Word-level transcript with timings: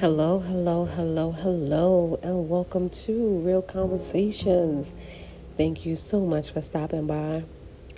Hello, 0.00 0.38
hello, 0.38 0.86
hello, 0.86 1.30
hello, 1.30 2.18
and 2.22 2.48
welcome 2.48 2.88
to 2.88 3.12
Real 3.44 3.60
Conversations. 3.60 4.94
Thank 5.58 5.84
you 5.84 5.94
so 5.94 6.20
much 6.20 6.52
for 6.52 6.62
stopping 6.62 7.06
by. 7.06 7.44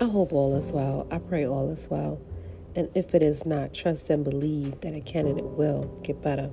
I 0.00 0.06
hope 0.06 0.32
all 0.32 0.56
is 0.56 0.72
well. 0.72 1.06
I 1.12 1.18
pray 1.18 1.46
all 1.46 1.70
is 1.70 1.88
well. 1.88 2.20
And 2.74 2.88
if 2.96 3.14
it 3.14 3.22
is 3.22 3.46
not, 3.46 3.72
trust 3.72 4.10
and 4.10 4.24
believe 4.24 4.80
that 4.80 4.94
it 4.94 5.06
can 5.06 5.28
and 5.28 5.38
it 5.38 5.44
will 5.44 5.96
get 6.02 6.20
better. 6.20 6.50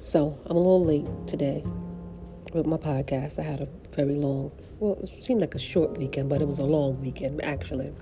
So, 0.00 0.36
I'm 0.46 0.56
a 0.56 0.58
little 0.58 0.84
late 0.84 1.28
today 1.28 1.62
with 2.52 2.66
my 2.66 2.78
podcast. 2.78 3.38
I 3.38 3.42
had 3.42 3.60
a 3.60 3.68
very 3.94 4.16
long, 4.16 4.50
well, 4.80 4.98
it 5.00 5.22
seemed 5.22 5.40
like 5.40 5.54
a 5.54 5.60
short 5.60 5.96
weekend, 5.96 6.30
but 6.30 6.42
it 6.42 6.48
was 6.48 6.58
a 6.58 6.64
long 6.64 7.00
weekend 7.00 7.44
actually. 7.44 7.92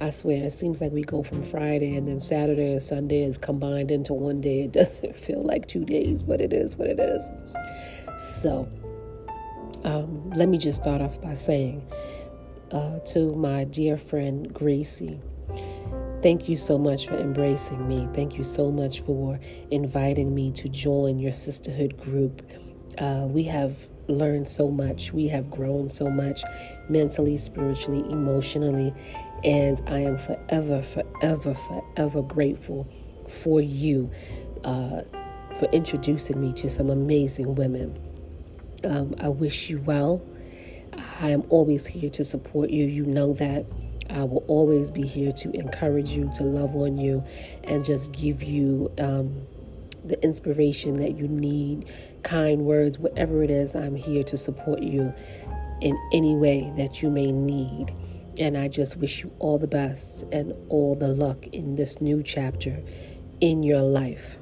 I 0.00 0.08
swear, 0.08 0.44
it 0.44 0.52
seems 0.52 0.80
like 0.80 0.92
we 0.92 1.02
go 1.02 1.22
from 1.22 1.42
Friday 1.42 1.94
and 1.94 2.08
then 2.08 2.20
Saturday 2.20 2.72
and 2.72 2.82
Sunday 2.82 3.22
is 3.22 3.36
combined 3.36 3.90
into 3.90 4.14
one 4.14 4.40
day. 4.40 4.62
It 4.62 4.72
doesn't 4.80 5.14
feel 5.14 5.42
like 5.42 5.66
two 5.66 5.84
days, 5.84 6.22
but 6.22 6.40
it 6.40 6.54
is 6.54 6.76
what 6.76 6.88
it 6.88 6.98
is. 6.98 7.30
So, 8.42 8.66
um, 9.84 10.30
let 10.30 10.48
me 10.48 10.56
just 10.56 10.82
start 10.82 11.02
off 11.02 11.20
by 11.20 11.34
saying 11.34 11.86
uh, 12.70 13.00
to 13.00 13.34
my 13.34 13.64
dear 13.64 13.98
friend 13.98 14.52
Gracie, 14.54 15.20
thank 16.22 16.48
you 16.48 16.56
so 16.56 16.78
much 16.78 17.06
for 17.06 17.18
embracing 17.18 17.86
me. 17.86 18.08
Thank 18.14 18.38
you 18.38 18.44
so 18.44 18.70
much 18.70 19.00
for 19.00 19.38
inviting 19.70 20.34
me 20.34 20.50
to 20.52 20.68
join 20.68 21.18
your 21.18 21.32
sisterhood 21.32 21.98
group. 21.98 22.42
Uh, 22.96 23.26
we 23.28 23.42
have 23.44 23.88
learned 24.08 24.48
so 24.48 24.70
much. 24.70 25.12
We 25.12 25.28
have 25.28 25.50
grown 25.50 25.88
so 25.88 26.10
much 26.10 26.42
mentally, 26.88 27.36
spiritually, 27.36 28.00
emotionally, 28.10 28.92
and 29.44 29.80
I 29.86 30.00
am 30.00 30.18
forever, 30.18 30.82
forever, 30.82 31.54
forever 31.54 32.22
grateful 32.22 32.88
for 33.28 33.60
you 33.60 34.10
uh, 34.64 35.02
for 35.58 35.66
introducing 35.72 36.40
me 36.40 36.52
to 36.54 36.68
some 36.68 36.90
amazing 36.90 37.54
women. 37.54 37.98
Um, 38.84 39.14
I 39.20 39.28
wish 39.28 39.70
you 39.70 39.80
well. 39.80 40.22
I 41.20 41.30
am 41.30 41.44
always 41.48 41.86
here 41.86 42.10
to 42.10 42.24
support 42.24 42.70
you. 42.70 42.86
You 42.86 43.04
know 43.04 43.32
that. 43.34 43.66
I 44.08 44.24
will 44.24 44.44
always 44.48 44.90
be 44.90 45.06
here 45.06 45.30
to 45.32 45.50
encourage 45.52 46.10
you, 46.10 46.30
to 46.34 46.42
love 46.42 46.74
on 46.74 46.98
you, 46.98 47.22
and 47.64 47.84
just 47.84 48.10
give 48.12 48.42
you 48.42 48.90
um, 48.98 49.46
the 50.04 50.20
inspiration 50.24 50.94
that 50.94 51.16
you 51.16 51.28
need, 51.28 51.88
kind 52.22 52.62
words, 52.62 52.98
whatever 52.98 53.42
it 53.42 53.50
is. 53.50 53.76
I'm 53.76 53.94
here 53.94 54.24
to 54.24 54.36
support 54.36 54.82
you 54.82 55.14
in 55.80 55.96
any 56.12 56.34
way 56.34 56.72
that 56.76 57.02
you 57.02 57.10
may 57.10 57.30
need. 57.30 57.94
And 58.40 58.56
I 58.56 58.68
just 58.68 58.96
wish 58.96 59.22
you 59.22 59.30
all 59.38 59.58
the 59.58 59.68
best 59.68 60.24
and 60.32 60.54
all 60.70 60.94
the 60.96 61.08
luck 61.08 61.46
in 61.48 61.76
this 61.76 62.00
new 62.00 62.22
chapter 62.22 62.82
in 63.40 63.62
your 63.62 63.82
life. 63.82 64.38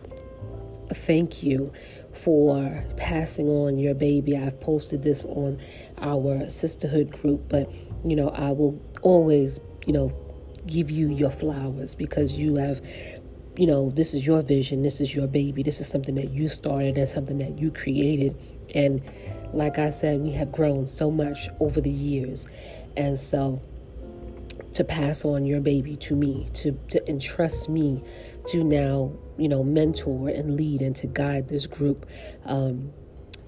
Thank 0.91 1.42
you 1.42 1.72
for 2.14 2.84
passing 2.96 3.48
on 3.48 3.76
your 3.76 3.94
baby. 3.94 4.36
I've 4.36 4.60
posted 4.60 5.02
this 5.02 5.26
on 5.26 5.58
our 5.98 6.48
sisterhood 6.48 7.10
group, 7.10 7.48
but 7.48 7.70
you 8.04 8.14
know, 8.14 8.28
I 8.28 8.52
will 8.52 8.80
always, 9.02 9.58
you 9.84 9.92
know, 9.92 10.12
give 10.66 10.92
you 10.92 11.08
your 11.08 11.30
flowers 11.30 11.96
because 11.96 12.36
you 12.36 12.54
have 12.56 12.80
you 13.56 13.66
know, 13.66 13.91
this 13.91 14.14
is 14.14 14.24
your 14.24 14.41
vision, 14.41 14.82
this 14.82 15.00
is 15.00 15.12
your 15.12 15.26
baby, 15.26 15.64
this 15.64 15.80
is 15.80 15.88
something 15.88 16.14
that 16.14 16.30
you 16.30 16.46
started 16.46 16.96
and 16.96 17.08
something 17.08 17.38
that 17.38 17.58
you 17.58 17.72
created. 17.72 18.41
And 18.72 19.04
like 19.52 19.80
I 19.80 19.91
said, 19.91 20.20
we 20.20 20.30
have 20.32 20.52
grown 20.52 20.86
so 20.86 21.10
much 21.10 21.48
over 21.58 21.80
the 21.80 21.91
years. 21.91 22.46
And 22.96 23.19
so 23.19 23.60
to 24.74 24.84
pass 24.84 25.24
on 25.24 25.44
your 25.44 25.61
baby 25.61 25.97
to 25.97 26.14
me, 26.14 26.48
to, 26.55 26.72
to 26.88 27.08
entrust 27.08 27.69
me 27.69 28.02
to 28.48 28.62
now, 28.64 29.12
you 29.36 29.48
know, 29.48 29.62
mentor 29.62 30.28
and 30.28 30.56
lead 30.56 30.80
and 30.80 30.94
to 30.97 31.06
guide 31.06 31.48
this 31.48 31.66
group. 31.66 32.06
Um, 32.44 32.92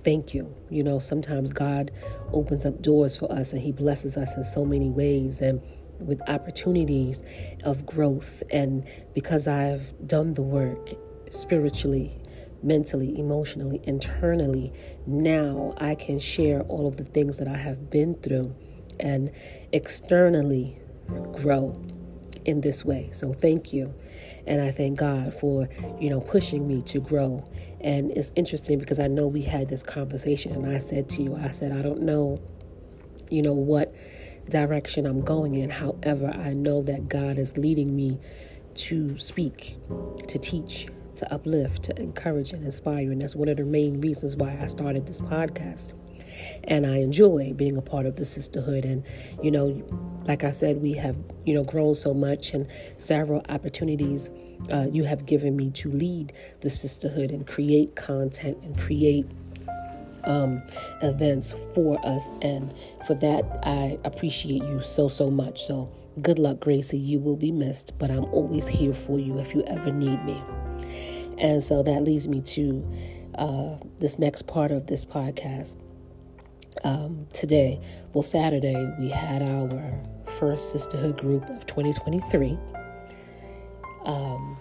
thank 0.04 0.34
you. 0.34 0.54
You 0.70 0.82
know, 0.82 0.98
sometimes 0.98 1.52
God 1.52 1.90
opens 2.32 2.64
up 2.64 2.80
doors 2.82 3.18
for 3.18 3.30
us 3.30 3.52
and 3.52 3.60
He 3.60 3.72
blesses 3.72 4.16
us 4.16 4.36
in 4.36 4.44
so 4.44 4.64
many 4.64 4.90
ways 4.90 5.40
and 5.40 5.60
with 5.98 6.20
opportunities 6.28 7.22
of 7.64 7.84
growth. 7.84 8.42
And 8.50 8.86
because 9.14 9.46
I've 9.46 9.92
done 10.06 10.34
the 10.34 10.42
work 10.42 10.90
spiritually, 11.30 12.16
mentally, 12.62 13.18
emotionally, 13.18 13.80
internally, 13.84 14.72
now 15.06 15.74
I 15.78 15.94
can 15.94 16.18
share 16.18 16.62
all 16.62 16.86
of 16.86 16.96
the 16.96 17.04
things 17.04 17.38
that 17.38 17.48
I 17.48 17.56
have 17.56 17.90
been 17.90 18.14
through 18.16 18.54
and 18.98 19.32
externally 19.72 20.79
grow 21.32 21.74
in 22.44 22.60
this 22.60 22.84
way. 22.84 23.10
So 23.12 23.32
thank 23.32 23.72
you. 23.72 23.94
And 24.46 24.60
I 24.60 24.70
thank 24.70 24.98
God 24.98 25.34
for, 25.34 25.68
you 25.98 26.10
know, 26.10 26.20
pushing 26.20 26.66
me 26.66 26.82
to 26.82 27.00
grow. 27.00 27.44
And 27.80 28.10
it's 28.12 28.32
interesting 28.34 28.78
because 28.78 28.98
I 28.98 29.06
know 29.06 29.26
we 29.26 29.42
had 29.42 29.68
this 29.68 29.82
conversation 29.82 30.52
and 30.52 30.66
I 30.66 30.78
said 30.78 31.08
to 31.10 31.22
you, 31.22 31.36
I 31.36 31.50
said, 31.50 31.72
I 31.72 31.82
don't 31.82 32.02
know, 32.02 32.40
you 33.30 33.42
know, 33.42 33.52
what 33.52 33.94
direction 34.48 35.06
I'm 35.06 35.20
going 35.20 35.56
in. 35.56 35.70
However, 35.70 36.28
I 36.28 36.52
know 36.52 36.82
that 36.82 37.08
God 37.08 37.38
is 37.38 37.56
leading 37.56 37.94
me 37.94 38.18
to 38.74 39.18
speak, 39.18 39.76
to 40.26 40.38
teach, 40.38 40.88
to 41.16 41.32
uplift, 41.32 41.82
to 41.84 42.00
encourage 42.00 42.52
and 42.52 42.64
inspire. 42.64 43.12
And 43.12 43.20
that's 43.20 43.36
one 43.36 43.48
of 43.48 43.58
the 43.58 43.64
main 43.64 44.00
reasons 44.00 44.36
why 44.36 44.58
I 44.60 44.66
started 44.66 45.06
this 45.06 45.20
podcast 45.20 45.92
and 46.64 46.86
I 46.86 46.96
enjoy 46.98 47.52
being 47.54 47.76
a 47.76 47.82
part 47.82 48.06
of 48.06 48.16
the 48.16 48.24
sisterhood. 48.24 48.84
And, 48.84 49.04
you 49.42 49.50
know, 49.50 49.82
like 50.26 50.44
I 50.44 50.50
said, 50.50 50.80
we 50.82 50.92
have, 50.94 51.16
you 51.44 51.54
know, 51.54 51.64
grown 51.64 51.94
so 51.94 52.14
much 52.14 52.54
and 52.54 52.66
several 52.98 53.42
opportunities 53.48 54.30
uh, 54.70 54.86
you 54.90 55.04
have 55.04 55.26
given 55.26 55.56
me 55.56 55.70
to 55.70 55.90
lead 55.90 56.32
the 56.60 56.70
sisterhood 56.70 57.30
and 57.30 57.46
create 57.46 57.96
content 57.96 58.58
and 58.62 58.78
create 58.78 59.26
um, 60.24 60.62
events 61.02 61.54
for 61.74 62.04
us. 62.06 62.30
And 62.42 62.72
for 63.06 63.14
that, 63.14 63.60
I 63.62 63.98
appreciate 64.04 64.62
you 64.62 64.82
so, 64.82 65.08
so 65.08 65.30
much. 65.30 65.66
So, 65.66 65.90
good 66.20 66.38
luck, 66.38 66.60
Gracie. 66.60 66.98
You 66.98 67.18
will 67.18 67.36
be 67.36 67.52
missed, 67.52 67.98
but 67.98 68.10
I'm 68.10 68.24
always 68.26 68.66
here 68.66 68.92
for 68.92 69.18
you 69.18 69.38
if 69.38 69.54
you 69.54 69.62
ever 69.66 69.90
need 69.90 70.22
me. 70.24 70.40
And 71.38 71.62
so 71.62 71.82
that 71.82 72.04
leads 72.04 72.28
me 72.28 72.42
to 72.42 72.86
uh, 73.36 73.76
this 73.98 74.18
next 74.18 74.46
part 74.46 74.70
of 74.70 74.86
this 74.86 75.04
podcast 75.04 75.76
um, 76.84 77.26
today, 77.32 77.80
well, 78.12 78.22
Saturday, 78.22 78.94
we 78.98 79.08
had 79.08 79.42
our 79.42 80.00
first 80.26 80.70
sisterhood 80.70 81.18
group 81.18 81.48
of 81.48 81.66
2023. 81.66 82.58
Um, 84.04 84.56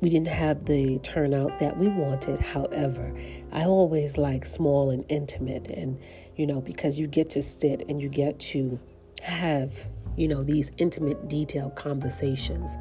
we 0.00 0.10
didn't 0.10 0.28
have 0.28 0.66
the 0.66 0.98
turnout 1.00 1.58
that 1.58 1.76
we 1.76 1.88
wanted. 1.88 2.40
However, 2.40 3.12
I 3.52 3.64
always 3.64 4.18
like 4.18 4.44
small 4.44 4.90
and 4.90 5.04
intimate, 5.08 5.70
and 5.70 5.98
you 6.36 6.46
know, 6.46 6.60
because 6.60 6.98
you 6.98 7.06
get 7.06 7.30
to 7.30 7.42
sit 7.42 7.84
and 7.88 8.00
you 8.00 8.08
get 8.08 8.38
to 8.40 8.78
have, 9.22 9.86
you 10.16 10.28
know, 10.28 10.42
these 10.42 10.70
intimate, 10.76 11.28
detailed 11.28 11.76
conversations, 11.76 12.76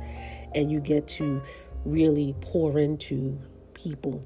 and 0.53 0.71
you 0.71 0.79
get 0.79 1.07
to 1.07 1.41
really 1.85 2.35
pour 2.41 2.77
into 2.77 3.39
people 3.73 4.23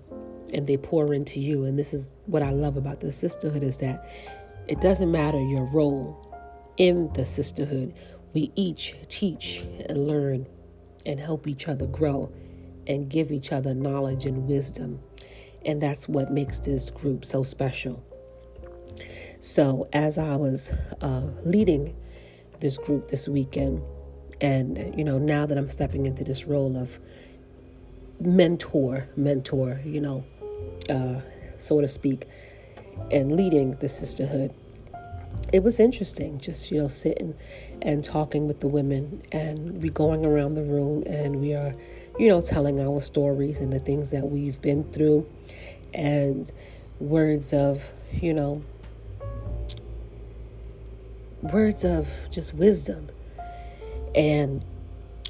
and 0.54 0.66
they 0.68 0.78
pour 0.78 1.14
into 1.14 1.40
you. 1.40 1.66
And 1.66 1.78
this 1.78 1.94
is 1.94 2.12
what 2.26 2.42
I 2.44 2.52
love 2.52 2.78
about 2.78 3.00
the 3.00 3.12
sisterhood 3.12 3.64
is 3.64 3.78
that 3.78 4.10
it 4.68 4.82
doesn't 4.82 5.12
matter 5.12 5.40
your 5.40 5.66
role 5.66 6.18
in 6.78 7.12
the 7.14 7.26
sisterhood. 7.26 7.94
We 8.34 8.52
each 8.56 8.96
teach 9.08 9.64
and 9.88 10.08
learn 10.08 10.48
and 11.06 11.20
help 11.20 11.48
each 11.48 11.68
other 11.68 11.88
grow 11.88 12.32
and 12.88 13.10
give 13.10 13.32
each 13.32 13.52
other 13.52 13.74
knowledge 13.74 14.26
and 14.26 14.48
wisdom. 14.48 15.00
And 15.66 15.82
that's 15.82 16.08
what 16.08 16.32
makes 16.32 16.60
this 16.60 16.90
group 16.90 17.26
so 17.26 17.44
special. 17.44 18.04
So, 19.42 19.88
as 19.94 20.18
I 20.18 20.36
was 20.36 20.72
uh, 21.02 21.22
leading 21.44 21.96
this 22.60 22.78
group 22.78 23.08
this 23.08 23.28
weekend, 23.28 23.82
and 24.42 24.94
you 24.98 25.04
know, 25.04 25.18
now 25.18 25.46
that 25.46 25.58
I'm 25.58 25.70
stepping 25.70 26.06
into 26.06 26.24
this 26.24 26.46
role 26.46 26.78
of 26.78 27.00
mentor, 28.20 29.08
mentor, 29.16 29.82
you 29.86 30.02
know, 30.02 30.26
uh, 30.90 31.22
so 31.58 31.82
to 31.82 31.88
speak, 31.88 32.28
and 33.12 33.36
leading 33.36 33.72
the 33.76 33.90
sisterhood. 33.90 34.54
It 35.54 35.64
was 35.64 35.80
interesting, 35.80 36.40
just 36.40 36.72
you 36.72 36.82
know, 36.82 36.88
sitting 36.88 37.34
and 37.82 38.04
talking 38.04 38.48
with 38.48 38.60
the 38.60 38.68
women, 38.68 39.24
and 39.32 39.82
we 39.82 39.90
going 39.90 40.26
around 40.26 40.56
the 40.56 40.64
room, 40.64 41.04
and 41.06 41.40
we 41.40 41.54
are, 41.54 41.74
you 42.20 42.28
know, 42.28 42.42
telling 42.42 42.80
our 42.80 43.02
stories 43.02 43.60
and 43.60 43.72
the 43.72 43.80
things 43.80 44.12
that 44.12 44.30
we've 44.30 44.62
been 44.62 44.84
through, 44.92 45.28
and 45.94 46.52
words 47.00 47.54
of, 47.54 47.92
you 48.12 48.34
know, 48.34 48.62
words 51.42 51.86
of 51.86 52.10
just 52.30 52.54
wisdom, 52.54 53.10
and 54.14 54.64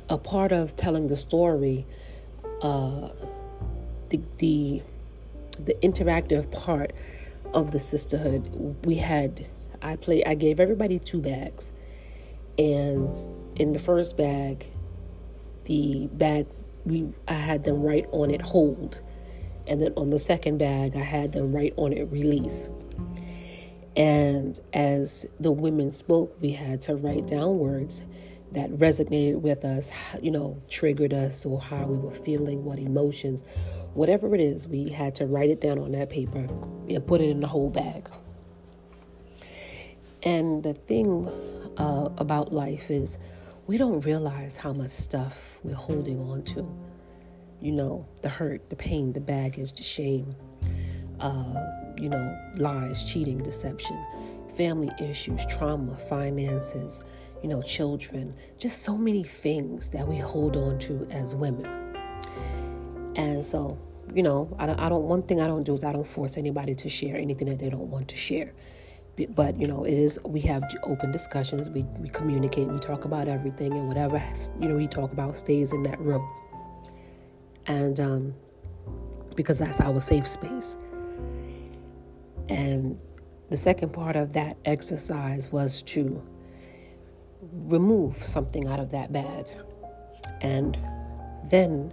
a 0.09 0.17
part 0.17 0.51
of 0.51 0.75
telling 0.75 1.07
the 1.07 1.17
story, 1.17 1.85
uh, 2.61 3.09
the 4.09 4.19
the 4.39 4.81
the 5.65 5.75
interactive 5.75 6.51
part 6.51 6.93
of 7.53 7.71
the 7.71 7.79
sisterhood, 7.79 8.85
we 8.85 8.95
had 8.95 9.47
I 9.81 9.95
play 9.95 10.23
I 10.25 10.35
gave 10.35 10.59
everybody 10.59 10.99
two 10.99 11.21
bags. 11.21 11.71
And 12.57 13.15
in 13.55 13.73
the 13.73 13.79
first 13.79 14.17
bag, 14.17 14.65
the 15.65 16.07
bag 16.13 16.47
we 16.85 17.07
I 17.27 17.33
had 17.33 17.63
them 17.63 17.81
write 17.81 18.07
on 18.11 18.31
it 18.31 18.41
hold. 18.41 19.01
And 19.67 19.81
then 19.81 19.93
on 19.95 20.09
the 20.09 20.19
second 20.19 20.57
bag 20.57 20.95
I 20.95 21.03
had 21.03 21.31
them 21.31 21.53
write 21.53 21.73
on 21.77 21.93
it 21.93 22.11
release. 22.11 22.69
And 23.95 24.59
as 24.73 25.25
the 25.39 25.51
women 25.51 25.91
spoke, 25.91 26.35
we 26.41 26.51
had 26.51 26.81
to 26.83 26.95
write 26.95 27.27
down 27.27 27.57
words 27.57 28.05
that 28.51 28.69
resonated 28.71 29.41
with 29.41 29.63
us, 29.63 29.91
you 30.21 30.31
know, 30.31 30.61
triggered 30.69 31.13
us, 31.13 31.45
or 31.45 31.61
how 31.61 31.85
we 31.85 31.97
were 31.97 32.13
feeling, 32.13 32.63
what 32.63 32.79
emotions, 32.79 33.43
whatever 33.93 34.33
it 34.35 34.41
is, 34.41 34.67
we 34.67 34.89
had 34.89 35.15
to 35.15 35.25
write 35.25 35.49
it 35.49 35.61
down 35.61 35.79
on 35.79 35.91
that 35.93 36.09
paper 36.09 36.47
and 36.87 37.07
put 37.07 37.21
it 37.21 37.29
in 37.29 37.39
the 37.39 37.47
whole 37.47 37.69
bag. 37.69 38.09
And 40.23 40.63
the 40.63 40.73
thing 40.73 41.27
uh, 41.77 42.09
about 42.17 42.53
life 42.53 42.91
is 42.91 43.17
we 43.67 43.77
don't 43.77 44.01
realize 44.01 44.57
how 44.57 44.73
much 44.73 44.91
stuff 44.91 45.59
we're 45.63 45.75
holding 45.75 46.19
on 46.19 46.43
to. 46.43 46.67
You 47.61 47.71
know, 47.71 48.07
the 48.21 48.29
hurt, 48.29 48.69
the 48.69 48.75
pain, 48.75 49.13
the 49.13 49.21
baggage, 49.21 49.73
the 49.73 49.83
shame, 49.83 50.35
uh, 51.19 51.65
you 51.97 52.09
know, 52.09 52.37
lies, 52.55 53.03
cheating, 53.03 53.43
deception, 53.43 54.03
family 54.55 54.91
issues, 54.99 55.45
trauma, 55.45 55.95
finances, 55.95 57.01
you 57.43 57.49
know, 57.49 57.61
children, 57.61 58.33
just 58.57 58.81
so 58.81 58.97
many 58.97 59.23
things 59.23 59.89
that 59.89 60.07
we 60.07 60.17
hold 60.17 60.57
on 60.57 60.77
to 60.79 61.07
as 61.11 61.35
women. 61.35 61.88
And 63.19 63.43
so, 63.43 63.77
you 64.15 64.23
know, 64.23 64.55
I, 64.57 64.85
I 64.85 64.87
don't, 64.87 65.03
one 65.03 65.23
thing 65.23 65.41
I 65.41 65.45
don't 65.45 65.63
do 65.63 65.73
is 65.73 65.83
I 65.83 65.91
don't 65.91 66.07
force 66.07 66.37
anybody 66.37 66.73
to 66.73 66.87
share 66.87 67.17
anything 67.17 67.49
that 67.49 67.59
they 67.59 67.69
don't 67.69 67.91
want 67.91 68.07
to 68.07 68.15
share. 68.15 68.53
But 69.35 69.59
you 69.59 69.67
know 69.67 69.83
it 69.83 69.93
is 69.93 70.17
we 70.25 70.39
have 70.41 70.63
open 70.83 71.11
discussions. 71.11 71.69
We, 71.69 71.83
we 71.99 72.07
communicate. 72.07 72.69
We 72.69 72.79
talk 72.79 73.03
about 73.03 73.27
everything 73.27 73.73
and 73.73 73.85
whatever 73.89 74.23
you 74.61 74.69
know 74.69 74.75
we 74.75 74.87
talk 74.87 75.11
about 75.11 75.35
stays 75.35 75.73
in 75.73 75.83
that 75.83 75.99
room. 75.99 76.25
And 77.65 77.99
um, 77.99 78.33
because 79.35 79.59
that's 79.59 79.81
our 79.81 79.99
safe 79.99 80.25
space. 80.25 80.77
And 82.47 83.03
the 83.49 83.57
second 83.57 83.91
part 83.91 84.15
of 84.15 84.31
that 84.31 84.55
exercise 84.63 85.51
was 85.51 85.81
to 85.81 86.23
remove 87.51 88.15
something 88.15 88.67
out 88.69 88.79
of 88.79 88.89
that 88.91 89.11
bag. 89.11 89.45
And 90.39 90.79
then 91.51 91.91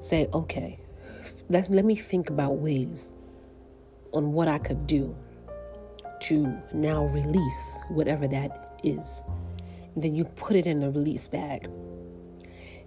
say 0.00 0.28
okay 0.32 0.78
let's 1.48 1.70
let 1.70 1.84
me 1.84 1.94
think 1.94 2.30
about 2.30 2.58
ways 2.58 3.12
on 4.12 4.32
what 4.32 4.48
i 4.48 4.58
could 4.58 4.86
do 4.86 5.14
to 6.20 6.56
now 6.72 7.06
release 7.06 7.82
whatever 7.88 8.28
that 8.28 8.78
is. 8.82 9.22
And 9.94 10.02
then 10.04 10.14
you 10.14 10.24
put 10.24 10.56
it 10.56 10.66
in 10.66 10.80
the 10.80 10.90
release 10.90 11.28
bag. 11.28 11.68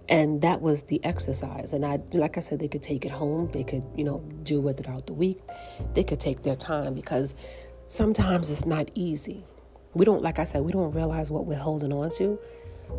And 0.08 0.42
that 0.42 0.60
was 0.60 0.84
the 0.84 1.02
exercise. 1.04 1.72
And 1.72 1.86
I, 1.86 2.00
like 2.12 2.36
I 2.36 2.40
said, 2.40 2.58
they 2.58 2.68
could 2.68 2.82
take 2.82 3.04
it 3.04 3.10
home. 3.10 3.48
They 3.52 3.64
could, 3.64 3.84
you 3.96 4.04
know, 4.04 4.18
do 4.42 4.66
it 4.68 4.78
throughout 4.78 5.06
the 5.06 5.12
week. 5.12 5.38
They 5.94 6.04
could 6.04 6.20
take 6.20 6.42
their 6.42 6.56
time 6.56 6.94
because 6.94 7.34
sometimes 7.86 8.50
it's 8.50 8.66
not 8.66 8.90
easy. 8.94 9.44
We 9.94 10.04
don't, 10.04 10.22
like 10.22 10.38
I 10.38 10.44
said, 10.44 10.62
we 10.62 10.72
don't 10.72 10.92
realize 10.92 11.30
what 11.30 11.46
we're 11.46 11.58
holding 11.58 11.92
on 11.92 12.10
to, 12.16 12.38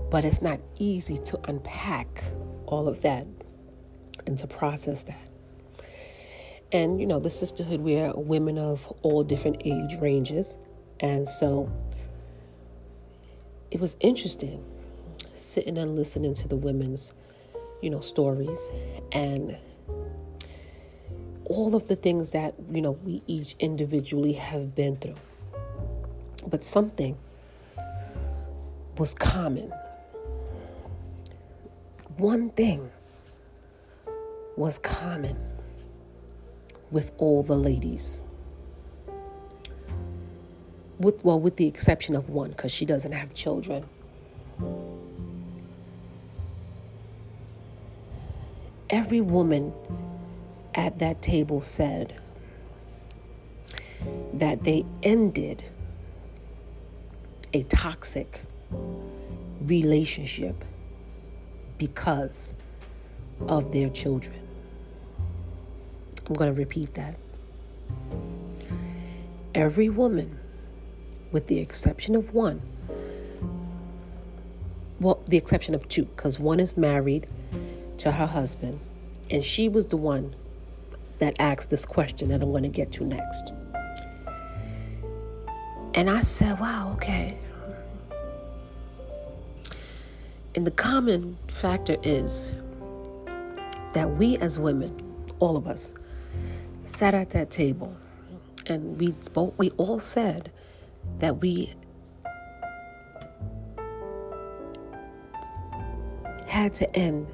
but 0.09 0.23
it's 0.25 0.41
not 0.41 0.59
easy 0.79 1.17
to 1.17 1.39
unpack 1.45 2.23
all 2.67 2.87
of 2.87 3.01
that 3.01 3.27
and 4.25 4.37
to 4.39 4.47
process 4.47 5.03
that. 5.03 5.29
And, 6.71 6.99
you 6.99 7.05
know, 7.05 7.19
the 7.19 7.29
sisterhood, 7.29 7.81
we're 7.81 8.11
women 8.15 8.57
of 8.57 8.91
all 9.03 9.23
different 9.23 9.61
age 9.63 9.99
ranges. 10.01 10.57
And 10.99 11.27
so 11.27 11.71
it 13.69 13.79
was 13.79 13.95
interesting 13.99 14.63
sitting 15.37 15.77
and 15.77 15.95
listening 15.95 16.33
to 16.33 16.47
the 16.47 16.55
women's, 16.55 17.11
you 17.81 17.89
know, 17.89 18.01
stories 18.01 18.71
and 19.11 19.55
all 21.45 21.75
of 21.75 21.87
the 21.87 21.95
things 21.95 22.31
that, 22.31 22.55
you 22.71 22.81
know, 22.81 22.91
we 23.03 23.21
each 23.27 23.55
individually 23.59 24.33
have 24.33 24.73
been 24.73 24.95
through. 24.95 25.15
But 26.47 26.63
something 26.63 27.17
was 28.97 29.13
common. 29.13 29.71
One 32.17 32.49
thing 32.49 32.89
was 34.55 34.79
common 34.79 35.37
with 36.91 37.11
all 37.17 37.43
the 37.43 37.55
ladies. 37.55 38.21
With 40.99 41.23
well, 41.25 41.39
with 41.39 41.57
the 41.57 41.67
exception 41.67 42.15
of 42.15 42.29
one, 42.29 42.51
because 42.51 42.71
she 42.71 42.85
doesn't 42.85 43.11
have 43.11 43.33
children. 43.33 43.83
Every 48.89 49.21
woman 49.21 49.73
at 50.75 50.99
that 50.99 51.21
table 51.21 51.61
said 51.61 52.19
that 54.33 54.63
they 54.63 54.85
ended 55.01 55.63
a 57.53 57.63
toxic 57.63 58.43
relationship 59.61 60.63
because 61.77 62.53
of 63.47 63.71
their 63.71 63.89
children. 63.89 64.42
I'm 66.27 66.33
going 66.35 66.53
to 66.53 66.57
repeat 66.57 66.93
that. 66.95 67.15
Every 69.53 69.89
woman, 69.89 70.39
with 71.31 71.47
the 71.47 71.59
exception 71.59 72.15
of 72.15 72.33
one, 72.33 72.61
well, 74.99 75.21
the 75.27 75.37
exception 75.37 75.75
of 75.75 75.87
two, 75.89 76.05
because 76.05 76.39
one 76.39 76.59
is 76.59 76.77
married 76.77 77.27
to 77.97 78.11
her 78.11 78.25
husband, 78.25 78.79
and 79.29 79.43
she 79.43 79.67
was 79.67 79.87
the 79.87 79.97
one 79.97 80.35
that 81.19 81.35
asked 81.39 81.69
this 81.69 81.85
question 81.85 82.29
that 82.29 82.41
I'm 82.41 82.51
going 82.51 82.63
to 82.63 82.69
get 82.69 82.91
to 82.93 83.05
next. 83.05 83.51
And 85.93 86.09
I 86.09 86.21
said, 86.21 86.59
wow, 86.59 86.93
okay. 86.93 87.37
And 90.55 90.65
the 90.65 90.71
common 90.71 91.37
factor 91.47 91.97
is 92.03 92.51
that 93.93 94.09
we 94.17 94.37
as 94.37 94.57
women, 94.57 95.01
all 95.39 95.55
of 95.55 95.67
us, 95.67 95.93
sat 96.83 97.13
at 97.13 97.29
that 97.31 97.49
table 97.51 97.95
and 98.67 98.99
we 98.99 99.13
spoke, 99.21 99.53
we 99.57 99.69
all 99.71 99.99
said 99.99 100.51
that 101.17 101.41
we 101.41 101.73
had 106.47 106.73
to 106.73 106.95
end 106.95 107.27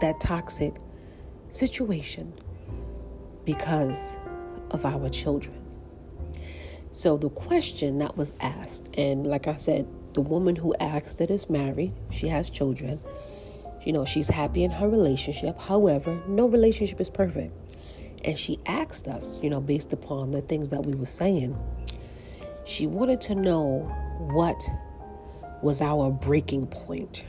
that 0.00 0.20
toxic 0.20 0.74
situation 1.50 2.32
because 3.44 4.16
of 4.70 4.84
our 4.84 5.08
children. 5.08 5.58
So 6.94 7.16
the 7.16 7.30
question 7.30 7.98
that 7.98 8.16
was 8.16 8.34
asked, 8.40 8.90
and 8.96 9.26
like 9.26 9.46
I 9.46 9.56
said, 9.56 9.86
the 10.14 10.20
woman 10.20 10.56
who 10.56 10.74
asked 10.74 11.20
it 11.20 11.30
is 11.30 11.48
married, 11.48 11.92
she 12.10 12.28
has 12.28 12.50
children. 12.50 13.00
You 13.84 13.92
know, 13.92 14.04
she's 14.04 14.28
happy 14.28 14.62
in 14.62 14.70
her 14.70 14.88
relationship. 14.88 15.58
However, 15.58 16.22
no 16.28 16.46
relationship 16.46 17.00
is 17.00 17.10
perfect. 17.10 17.52
And 18.24 18.38
she 18.38 18.60
asked 18.66 19.08
us, 19.08 19.40
you 19.42 19.50
know, 19.50 19.60
based 19.60 19.92
upon 19.92 20.30
the 20.30 20.42
things 20.42 20.68
that 20.70 20.86
we 20.86 20.94
were 20.94 21.06
saying, 21.06 21.58
she 22.64 22.86
wanted 22.86 23.20
to 23.22 23.34
know 23.34 23.80
what 24.18 24.62
was 25.62 25.80
our 25.80 26.10
breaking 26.10 26.66
point. 26.68 27.24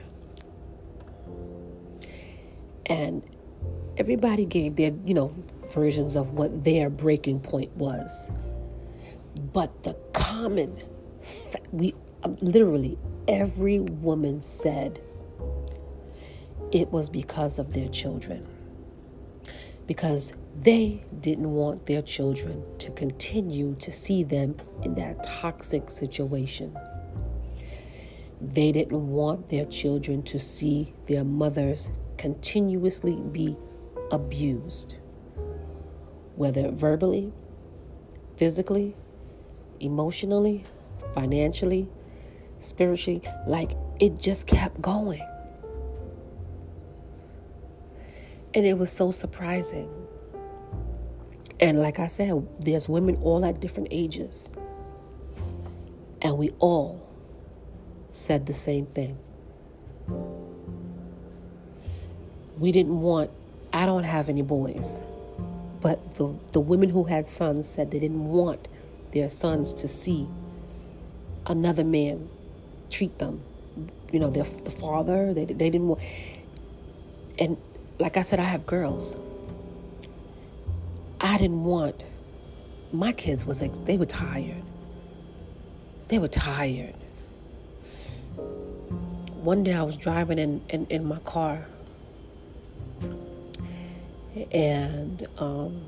And 2.85 3.23
everybody 3.97 4.45
gave 4.45 4.75
their, 4.75 4.91
you 5.05 5.13
know, 5.13 5.33
versions 5.71 6.15
of 6.15 6.31
what 6.33 6.63
their 6.63 6.89
breaking 6.89 7.39
point 7.39 7.75
was. 7.75 8.29
But 9.51 9.83
the 9.83 9.95
common, 10.13 10.81
we 11.71 11.95
um, 12.23 12.35
literally, 12.41 12.97
every 13.27 13.79
woman 13.79 14.41
said 14.41 15.01
it 16.71 16.91
was 16.91 17.09
because 17.09 17.59
of 17.59 17.73
their 17.73 17.89
children. 17.89 18.47
Because 19.87 20.33
they 20.59 21.03
didn't 21.19 21.51
want 21.51 21.85
their 21.87 22.01
children 22.01 22.63
to 22.77 22.91
continue 22.91 23.75
to 23.75 23.91
see 23.91 24.23
them 24.23 24.55
in 24.83 24.93
that 24.95 25.23
toxic 25.23 25.89
situation. 25.89 26.77
They 28.39 28.71
didn't 28.71 29.09
want 29.09 29.49
their 29.49 29.65
children 29.65 30.21
to 30.23 30.39
see 30.39 30.93
their 31.05 31.23
mothers 31.23 31.89
continuously 32.17 33.15
be 33.15 33.57
abused, 34.11 34.95
whether 36.35 36.69
verbally, 36.69 37.33
physically, 38.37 38.95
emotionally, 39.79 40.65
financially, 41.13 41.89
spiritually. 42.59 43.23
Like 43.47 43.71
it 43.99 44.19
just 44.19 44.45
kept 44.45 44.81
going. 44.81 45.27
And 48.53 48.65
it 48.67 48.77
was 48.77 48.91
so 48.91 49.09
surprising 49.09 49.89
and 51.63 51.79
like 51.79 51.99
I 51.99 52.07
said, 52.07 52.47
there's 52.59 52.89
women 52.89 53.17
all 53.23 53.45
at 53.45 53.59
different 53.59 53.87
ages. 53.91 54.51
And 56.21 56.37
we 56.37 56.51
all 56.59 57.01
said 58.11 58.45
the 58.45 58.53
same 58.53 58.85
thing. 58.85 59.17
we 62.63 62.71
didn't 62.71 63.01
want, 63.01 63.31
I 63.71 63.85
don't 63.85 64.03
have 64.03 64.29
any 64.29 64.41
boys, 64.41 65.01
but 65.81 66.15
the, 66.15 66.33
the 66.51 66.59
women 66.59 66.89
who 66.89 67.03
had 67.03 67.27
sons 67.27 67.67
said 67.67 67.91
they 67.91 67.99
didn't 67.99 68.25
want 68.25 68.67
their 69.11 69.29
sons 69.29 69.73
to 69.75 69.87
see 69.87 70.27
another 71.45 71.83
man 71.83 72.29
treat 72.89 73.17
them. 73.19 73.41
You 74.11 74.19
know, 74.19 74.29
their 74.29 74.43
the 74.43 74.71
father, 74.71 75.33
they, 75.33 75.45
they 75.45 75.69
didn't 75.69 75.87
want. 75.87 76.01
And 77.39 77.57
like 77.99 78.17
I 78.17 78.21
said, 78.21 78.39
I 78.39 78.43
have 78.43 78.65
girls. 78.65 79.17
I 81.33 81.37
didn't 81.39 81.63
want 81.63 82.03
my 82.91 83.11
kids 83.11 83.43
was 83.43 83.59
they 83.85 83.97
were 83.97 84.05
tired. 84.05 84.61
They 86.07 86.19
were 86.19 86.27
tired. 86.27 86.93
One 89.41 89.63
day 89.63 89.73
I 89.73 89.81
was 89.81 89.97
driving 89.97 90.37
in, 90.37 90.61
in, 90.69 90.85
in 90.91 91.03
my 91.03 91.17
car 91.21 91.65
and 94.51 95.25
um, 95.39 95.83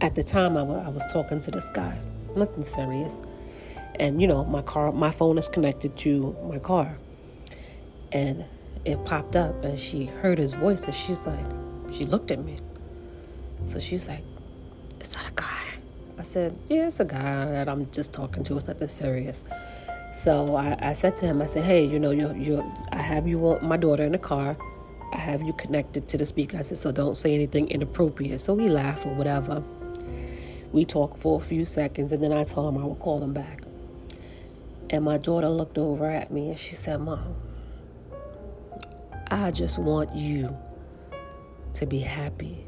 at 0.00 0.14
the 0.14 0.22
time 0.22 0.56
I, 0.56 0.60
w- 0.60 0.78
I 0.78 0.88
was 0.88 1.04
talking 1.12 1.40
to 1.40 1.50
this 1.50 1.68
guy, 1.70 1.98
nothing 2.36 2.62
serious. 2.62 3.22
And 3.98 4.22
you 4.22 4.28
know, 4.28 4.44
my 4.44 4.62
car, 4.62 4.92
my 4.92 5.10
phone 5.10 5.36
is 5.36 5.48
connected 5.48 5.96
to 5.96 6.36
my 6.44 6.60
car. 6.60 6.96
And 8.12 8.44
it 8.84 9.04
popped 9.04 9.34
up 9.34 9.64
and 9.64 9.76
she 9.80 10.06
heard 10.06 10.38
his 10.38 10.52
voice 10.52 10.84
and 10.84 10.94
she's 10.94 11.26
like, 11.26 11.44
she 11.92 12.04
looked 12.04 12.30
at 12.30 12.38
me. 12.44 12.60
So 13.66 13.78
she's 13.78 14.08
like, 14.08 14.24
is 15.00 15.10
that 15.10 15.26
a 15.28 15.32
guy? 15.34 15.46
I 16.18 16.22
said, 16.22 16.56
yeah, 16.68 16.86
it's 16.88 17.00
a 17.00 17.04
guy 17.04 17.46
that 17.46 17.68
I'm 17.68 17.88
just 17.90 18.12
talking 18.12 18.42
to. 18.44 18.56
It's 18.56 18.66
nothing 18.66 18.88
serious. 18.88 19.44
So 20.12 20.56
I, 20.56 20.76
I 20.80 20.92
said 20.92 21.16
to 21.16 21.26
him, 21.26 21.40
I 21.40 21.46
said, 21.46 21.64
hey, 21.64 21.84
you 21.84 21.98
know, 21.98 22.10
you 22.10 22.34
you 22.34 22.72
I 22.92 23.00
have 23.00 23.26
you 23.26 23.58
my 23.62 23.76
daughter 23.76 24.04
in 24.04 24.12
the 24.12 24.18
car. 24.18 24.56
I 25.12 25.18
have 25.18 25.42
you 25.42 25.52
connected 25.54 26.08
to 26.08 26.18
the 26.18 26.26
speaker. 26.26 26.58
I 26.58 26.62
said, 26.62 26.78
so 26.78 26.92
don't 26.92 27.16
say 27.16 27.34
anything 27.34 27.68
inappropriate. 27.68 28.40
So 28.40 28.54
we 28.54 28.68
laugh 28.68 29.06
or 29.06 29.14
whatever. 29.14 29.62
We 30.72 30.84
talked 30.84 31.18
for 31.18 31.40
a 31.40 31.42
few 31.42 31.64
seconds, 31.64 32.12
and 32.12 32.22
then 32.22 32.32
I 32.32 32.44
told 32.44 32.74
him 32.74 32.80
I 32.80 32.86
would 32.86 32.98
call 33.00 33.22
him 33.22 33.32
back. 33.32 33.62
And 34.90 35.04
my 35.04 35.18
daughter 35.18 35.48
looked 35.48 35.78
over 35.78 36.10
at 36.10 36.32
me 36.32 36.50
and 36.50 36.58
she 36.58 36.74
said, 36.74 37.00
Mom, 37.00 37.34
I 39.30 39.52
just 39.52 39.78
want 39.78 40.14
you 40.14 40.56
to 41.74 41.86
be 41.86 42.00
happy. 42.00 42.66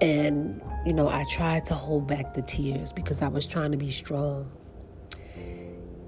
And, 0.00 0.62
you 0.84 0.92
know, 0.92 1.08
I 1.08 1.24
tried 1.30 1.64
to 1.66 1.74
hold 1.74 2.06
back 2.06 2.34
the 2.34 2.42
tears 2.42 2.92
because 2.92 3.22
I 3.22 3.28
was 3.28 3.46
trying 3.46 3.70
to 3.72 3.78
be 3.78 3.90
strong. 3.90 4.50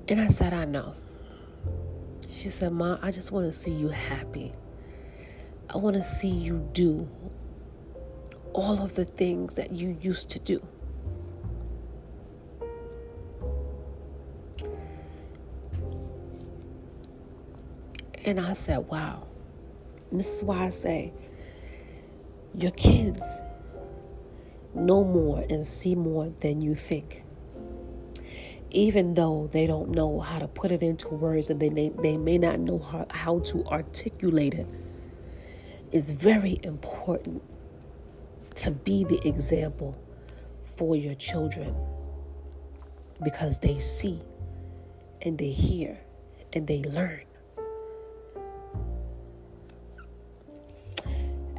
And 0.09 0.21
I 0.21 0.29
said, 0.29 0.53
I 0.53 0.65
know. 0.65 0.95
She 2.31 2.49
said, 2.49 2.73
Ma, 2.73 2.99
I 3.01 3.11
just 3.11 3.33
want 3.33 3.47
to 3.47 3.53
see 3.53 3.73
you 3.73 3.89
happy. 3.89 4.53
I 5.73 5.79
want 5.79 5.97
to 5.97 6.03
see 6.03 6.29
you 6.29 6.69
do 6.73 7.09
all 8.53 8.83
of 8.83 8.95
the 8.95 9.05
things 9.05 9.55
that 9.55 9.73
you 9.73 9.97
used 10.01 10.29
to 10.31 10.39
do. 10.39 10.61
And 18.25 18.41
I 18.41 18.55
said, 18.55 18.79
wow. 18.89 19.27
And 20.11 20.19
this 20.19 20.35
is 20.35 20.43
why 20.43 20.65
I 20.65 20.69
say, 20.71 21.13
your 22.55 22.73
kids 22.73 23.41
know 24.77 25.05
more 25.05 25.45
and 25.49 25.67
see 25.67 25.95
more 25.95 26.29
than 26.41 26.61
you 26.61 26.75
think. 26.75 27.25
Even 28.71 29.15
though 29.15 29.49
they 29.53 29.67
don't 29.67 29.91
know 29.91 30.21
how 30.21 30.37
to 30.39 30.47
put 30.49 30.71
it 30.71 30.83
into 30.83 31.09
words 31.09 31.51
and 31.51 31.61
they, 31.61 31.69
they, 31.69 31.89
they 32.03 32.17
may 32.17 32.37
not 32.37 32.61
know 32.61 32.79
how, 32.79 33.07
how 33.11 33.39
to 33.41 33.65
articulate 33.67 34.55
it, 34.55 34.67
it's 35.93 36.11
very 36.11 36.59
important 36.63 37.43
to 38.57 38.71
be 38.71 39.05
the 39.05 39.27
example 39.27 39.97
for 40.77 40.97
your 40.97 41.15
children 41.15 41.75
because 43.23 43.59
they 43.59 43.79
see 43.79 44.19
and 45.23 45.39
they 45.39 45.51
hear 45.51 45.99
and 46.53 46.67
they 46.67 46.83
learn. 46.83 47.23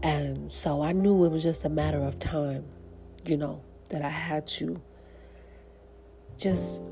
And 0.03 0.51
so 0.51 0.81
I 0.81 0.91
knew 0.91 1.25
it 1.25 1.29
was 1.29 1.43
just 1.43 1.65
a 1.65 1.69
matter 1.69 1.99
of 1.99 2.19
time 2.19 2.63
you 3.27 3.37
know, 3.37 3.61
that 3.89 4.01
I 4.01 4.09
had 4.09 4.47
to 4.47 4.81
just 6.37 6.83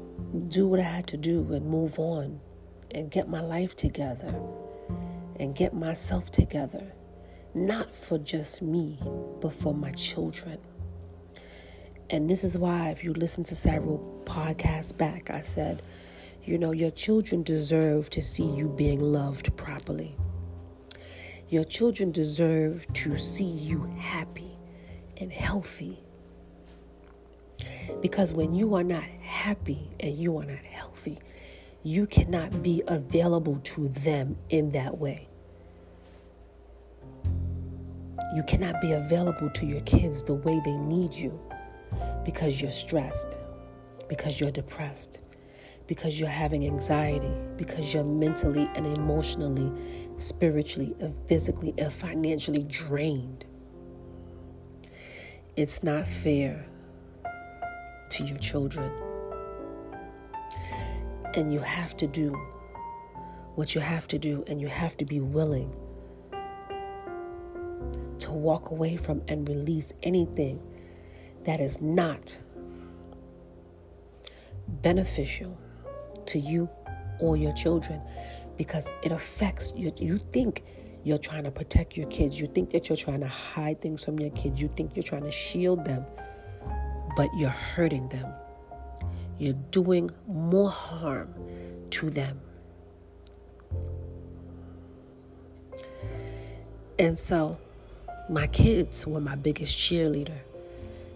do 0.48 0.68
what 0.68 0.80
I 0.80 0.84
had 0.84 1.08
to 1.08 1.18
do 1.18 1.42
and 1.54 1.66
move 1.66 2.00
on 2.00 2.40
and 2.92 3.12
get 3.12 3.30
my 3.30 3.42
life 3.42 3.76
together 3.76 4.34
and 5.40 5.56
get 5.56 5.74
myself 5.74 6.32
together. 6.32 6.92
Not 7.54 7.96
for 7.96 8.18
just 8.18 8.62
me, 8.62 9.00
but 9.42 9.54
for 9.54 9.74
my 9.74 9.92
children. 9.92 10.58
And 12.10 12.30
this 12.30 12.44
is 12.44 12.58
why, 12.58 12.90
if 12.90 13.04
you 13.04 13.14
listen 13.14 13.44
to 13.46 13.56
several 13.56 14.22
podcasts 14.26 14.96
back, 14.96 15.30
I 15.30 15.42
said, 15.42 15.82
you 16.44 16.58
know, 16.58 16.72
your 16.72 16.92
children 16.92 17.44
deserve 17.44 18.10
to 18.12 18.22
see 18.22 18.46
you 18.46 18.68
being 18.68 19.00
loved 19.00 19.56
properly. 19.58 20.16
Your 21.50 21.64
children 21.64 22.12
deserve 22.12 22.86
to 22.94 23.18
see 23.18 23.46
you 23.46 23.90
happy 23.98 24.58
and 25.18 25.32
healthy 25.32 26.05
because 28.02 28.34
when 28.34 28.54
you 28.54 28.76
are 28.76 28.84
not 28.84 29.04
happy 29.04 29.90
and 30.00 30.18
you 30.18 30.38
are 30.38 30.46
not 30.46 30.64
healthy, 30.64 31.20
you 31.84 32.08
cannot 32.08 32.64
be 32.64 32.82
available 32.88 33.60
to 33.64 33.88
them 33.90 34.36
in 34.50 34.70
that 34.70 34.98
way. 34.98 35.28
You 38.34 38.44
cannot 38.44 38.82
be 38.82 38.94
available 38.94 39.50
to 39.52 39.66
your 39.66 39.82
kids 39.82 40.24
the 40.24 40.34
way 40.34 40.60
they 40.66 40.76
need 40.76 41.14
you 41.14 41.40
because 42.26 42.62
you're 42.62 42.72
stressed, 42.72 43.38
because 44.10 44.40
you're 44.40 44.52
depressed, 44.52 45.22
because 45.88 46.20
you're 46.20 46.28
having 46.28 46.66
anxiety, 46.66 47.32
because 47.56 47.94
you're 47.94 48.04
mentally 48.04 48.70
and 48.76 48.86
emotionally, 48.98 49.72
spiritually, 50.18 50.96
and 51.00 51.16
physically 51.28 51.74
and 51.78 51.94
financially 51.94 52.64
drained. 52.64 53.46
It's 55.56 55.84
not 55.84 56.08
fair 56.08 56.66
to 58.16 58.24
your 58.24 58.38
children. 58.38 58.92
And 61.34 61.52
you 61.52 61.60
have 61.60 61.98
to 61.98 62.08
do 62.08 62.34
what 63.56 63.76
you 63.76 63.82
have 63.82 64.08
to 64.10 64.18
do, 64.18 64.44
and 64.48 64.60
you 64.60 64.68
have 64.68 64.98
to 64.98 65.06
be 65.06 65.20
willing 65.20 65.72
to 68.20 68.32
walk 68.32 68.72
away 68.72 68.98
from 68.98 69.22
and 69.28 69.48
release 69.48 69.94
anything 70.04 70.62
that 71.44 71.60
is 71.60 71.82
not 71.82 72.38
beneficial 74.82 75.58
to 76.26 76.40
you 76.40 76.70
or 77.20 77.38
your 77.38 77.54
children 77.54 78.02
because 78.58 78.90
it 79.04 79.12
affects 79.12 79.74
you. 79.76 79.92
You 79.98 80.18
think 80.18 80.64
you're 81.04 81.18
trying 81.18 81.44
to 81.44 81.52
protect 81.52 81.96
your 81.96 82.08
kids, 82.08 82.40
you 82.40 82.48
think 82.48 82.72
that 82.72 82.90
you're 82.90 82.98
trying 82.98 83.20
to 83.20 83.28
hide 83.28 83.80
things 83.80 84.04
from 84.04 84.20
your 84.20 84.32
kids, 84.32 84.60
you 84.60 84.70
think 84.76 84.96
you're 84.96 85.04
trying 85.04 85.24
to 85.24 85.32
shield 85.32 85.86
them 85.86 86.06
but 87.16 87.30
you're 87.36 87.50
hurting 87.50 88.08
them. 88.10 88.28
You're 89.38 89.54
doing 89.72 90.12
more 90.28 90.70
harm 90.70 91.34
to 91.92 92.10
them. 92.10 92.40
And 96.98 97.18
so, 97.18 97.58
my 98.30 98.48
kids 98.48 99.06
were 99.06 99.20
my 99.20 99.36
biggest 99.36 99.78
cheerleader. 99.78 100.38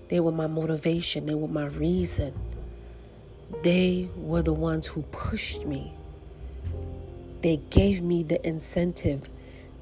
They 0.10 0.20
were 0.20 0.32
my 0.32 0.48
motivation. 0.48 1.26
They 1.26 1.36
were 1.36 1.48
my 1.48 1.68
reason. 1.68 2.34
They 3.64 4.10
were 4.16 4.42
the 4.42 4.54
ones 4.54 4.86
who 4.86 5.02
pushed 5.04 5.66
me. 5.66 5.94
They 7.42 7.58
gave 7.70 8.02
me 8.02 8.24
the 8.24 8.46
incentive 8.46 9.30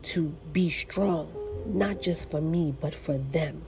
to 0.03 0.36
be 0.53 0.69
strong, 0.69 1.31
not 1.65 2.01
just 2.01 2.29
for 2.29 2.39
me, 2.39 2.75
but 2.79 2.93
for 2.93 3.17
them 3.17 3.63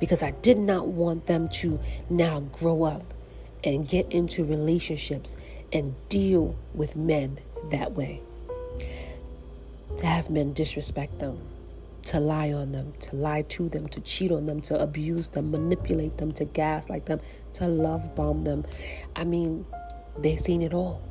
because 0.00 0.22
I 0.22 0.30
did 0.30 0.58
not 0.58 0.88
want 0.88 1.26
them 1.26 1.48
to 1.48 1.78
now 2.10 2.40
grow 2.40 2.84
up 2.84 3.14
and 3.64 3.88
get 3.88 4.10
into 4.12 4.44
relationships 4.44 5.36
and 5.72 5.94
deal 6.08 6.56
with 6.74 6.96
men 6.96 7.38
that 7.70 7.92
way. 7.92 8.20
To 9.96 10.06
have 10.06 10.30
men 10.30 10.52
disrespect 10.52 11.18
them, 11.18 11.40
to 12.02 12.20
lie 12.20 12.52
on 12.52 12.72
them, 12.72 12.92
to 13.00 13.16
lie 13.16 13.42
to 13.42 13.68
them, 13.68 13.88
to 13.88 14.00
cheat 14.00 14.30
on 14.30 14.46
them, 14.46 14.60
to 14.62 14.80
abuse 14.80 15.28
them, 15.28 15.50
manipulate 15.50 16.18
them, 16.18 16.30
to 16.32 16.44
gaslight 16.44 17.06
them, 17.06 17.20
to 17.54 17.66
love 17.66 18.14
bomb 18.14 18.44
them. 18.44 18.64
I 19.16 19.24
mean, 19.24 19.66
they've 20.18 20.38
seen 20.38 20.62
it 20.62 20.72
all. 20.72 21.02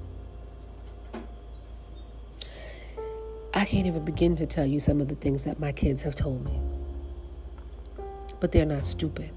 I 3.54 3.66
can't 3.66 3.88
even 3.88 4.06
begin 4.06 4.36
to 4.38 4.46
tell 4.46 4.66
you 4.66 4.80
some 4.80 5.02
of 5.02 5.08
the 5.08 5.16
things 5.16 5.44
that 5.44 5.60
my 5.60 5.72
kids 5.72 6.04
have 6.04 6.16
told 6.16 6.46
me 6.46 6.62
but 8.40 8.52
they're 8.52 8.66
not 8.66 8.86
stupid. 8.86 9.32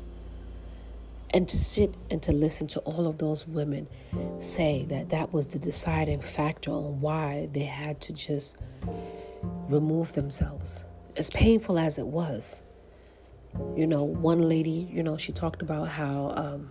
And 1.32 1.48
to 1.48 1.58
sit 1.58 1.94
and 2.10 2.20
to 2.24 2.32
listen 2.32 2.66
to 2.68 2.80
all 2.80 3.06
of 3.06 3.18
those 3.18 3.46
women 3.46 3.88
say 4.40 4.84
that 4.88 5.10
that 5.10 5.32
was 5.32 5.46
the 5.46 5.60
deciding 5.60 6.20
factor 6.20 6.72
on 6.72 7.00
why 7.00 7.48
they 7.52 7.62
had 7.62 8.00
to 8.02 8.12
just 8.12 8.56
remove 9.68 10.12
themselves. 10.14 10.84
As 11.16 11.30
painful 11.30 11.78
as 11.78 11.98
it 11.98 12.06
was. 12.06 12.62
You 13.76 13.86
know, 13.86 14.04
one 14.04 14.42
lady, 14.42 14.88
you 14.92 15.02
know, 15.02 15.16
she 15.16 15.32
talked 15.32 15.60
about 15.62 15.88
how 15.88 16.32
um, 16.36 16.70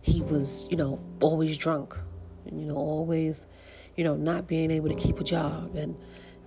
he 0.00 0.22
was, 0.22 0.66
you 0.70 0.76
know, 0.76 1.00
always 1.20 1.56
drunk, 1.58 1.96
and, 2.46 2.60
you 2.60 2.66
know, 2.66 2.76
always, 2.76 3.46
you 3.96 4.04
know, 4.04 4.16
not 4.16 4.46
being 4.46 4.70
able 4.70 4.88
to 4.88 4.94
keep 4.94 5.20
a 5.20 5.24
job 5.24 5.76
and 5.76 5.96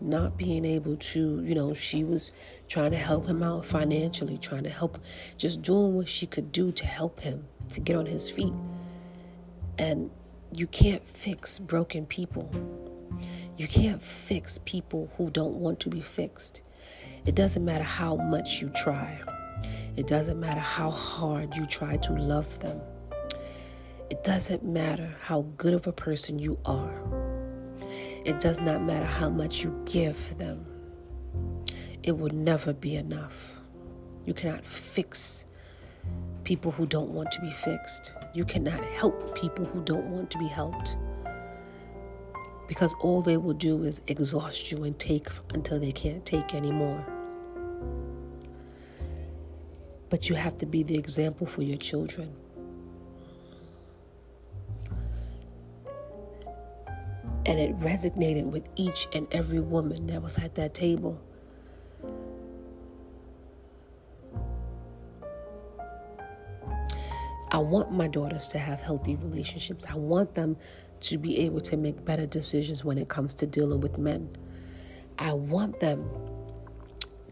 not 0.02 0.38
being 0.38 0.66
able 0.66 0.98
to, 0.98 1.42
you 1.44 1.56
know, 1.56 1.74
she 1.74 2.04
was 2.04 2.32
trying 2.68 2.92
to 2.92 2.98
help 2.98 3.28
him 3.28 3.44
out 3.44 3.66
financially, 3.66 4.38
trying 4.38 4.64
to 4.64 4.70
help, 4.70 5.00
just 5.38 5.62
doing 5.62 5.96
what 5.96 6.08
she 6.08 6.28
could 6.28 6.52
do 6.52 6.72
to 6.72 6.86
help 6.86 7.20
him 7.20 7.46
to 7.70 7.80
get 7.80 7.96
on 7.96 8.06
his 8.06 8.30
feet. 8.30 8.54
And 9.78 10.10
you 10.52 10.68
can't 10.68 11.08
fix 11.08 11.60
broken 11.60 12.06
people. 12.06 12.50
You 13.58 13.68
can't 13.68 14.02
fix 14.02 14.60
people 14.66 15.12
who 15.18 15.30
don't 15.30 15.56
want 15.56 15.80
to 15.82 15.90
be 15.90 16.02
fixed. 16.02 16.62
It 17.26 17.36
doesn't 17.36 17.66
matter 17.66 17.84
how 17.84 18.16
much 18.16 18.62
you 18.62 18.70
try, 18.70 19.20
it 19.96 20.08
doesn't 20.08 20.40
matter 20.40 20.60
how 20.60 20.92
hard 20.92 21.56
you 21.56 21.66
try 21.66 21.98
to 21.98 22.14
love 22.14 22.60
them. 22.60 22.80
It 24.10 24.24
doesn't 24.24 24.64
matter 24.64 25.14
how 25.22 25.42
good 25.58 25.74
of 25.74 25.88
a 25.88 25.92
person 25.92 26.40
you 26.40 26.58
are. 26.64 27.27
It 28.28 28.42
does 28.42 28.60
not 28.60 28.84
matter 28.84 29.06
how 29.06 29.30
much 29.30 29.64
you 29.64 29.74
give 29.86 30.38
them. 30.38 30.66
It 32.04 32.12
will 32.12 32.34
never 32.34 32.74
be 32.74 32.98
enough. 32.98 33.62
You 34.26 34.34
cannot 34.34 34.66
fix 34.66 35.46
people 36.44 36.74
who 36.74 36.86
don't 36.86 37.12
want 37.12 37.32
to 37.32 37.40
be 37.40 37.52
fixed. 37.52 38.12
You 38.34 38.44
cannot 38.44 38.84
help 38.84 39.34
people 39.34 39.64
who 39.64 39.82
don't 39.82 40.08
want 40.08 40.30
to 40.32 40.38
be 40.40 40.48
helped. 40.48 40.98
Because 42.68 42.94
all 43.00 43.22
they 43.22 43.38
will 43.38 43.54
do 43.54 43.84
is 43.86 44.02
exhaust 44.08 44.74
you 44.74 44.84
and 44.84 45.00
take 45.00 45.30
until 45.52 45.80
they 45.80 45.94
can't 45.94 46.26
take 46.26 46.54
anymore. 46.54 47.06
But 50.10 50.28
you 50.28 50.36
have 50.36 50.58
to 50.58 50.66
be 50.66 50.84
the 50.84 50.98
example 50.98 51.48
for 51.48 51.62
your 51.62 51.78
children. 51.78 52.36
And 57.48 57.60
it 57.60 57.80
resonated 57.80 58.46
with 58.46 58.68
each 58.76 59.08
and 59.14 59.26
every 59.32 59.62
woman 59.62 60.06
that 60.08 60.22
was 60.22 60.38
at 60.38 60.54
that 60.56 60.74
table. 60.74 61.20
I 67.50 67.60
want 67.60 67.92
my 67.92 68.08
daughters 68.08 68.50
to 68.50 68.60
have 68.60 68.82
healthy 68.82 69.16
relationships. 69.16 69.86
I 69.90 69.96
want 69.96 70.36
them 70.36 70.58
to 71.00 71.18
be 71.18 71.40
able 71.40 71.62
to 71.62 71.78
make 71.78 72.04
better 72.04 72.26
decisions 72.26 72.84
when 72.84 72.98
it 72.98 73.08
comes 73.08 73.34
to 73.36 73.48
dealing 73.48 73.80
with 73.80 73.98
men. 73.98 74.30
I 75.18 75.32
want 75.34 75.80
them 75.80 76.10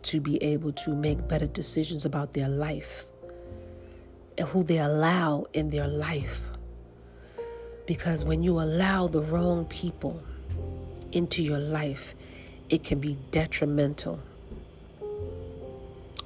to 0.04 0.22
be 0.22 0.42
able 0.42 0.72
to 0.72 0.96
make 0.96 1.28
better 1.28 1.48
decisions 1.48 2.06
about 2.06 2.34
their 2.34 2.48
life 2.48 3.06
and 4.38 4.48
who 4.48 4.64
they 4.64 4.78
allow 4.78 5.46
in 5.54 5.70
their 5.70 5.88
life. 5.88 6.52
Because 7.86 8.24
when 8.24 8.42
you 8.42 8.60
allow 8.60 9.08
the 9.08 9.22
wrong 9.22 9.66
people 9.66 10.22
into 11.12 11.44
your 11.44 11.60
life, 11.60 12.16
it 12.70 12.84
can 12.84 13.00
be 13.00 13.18
detrimental 13.32 14.20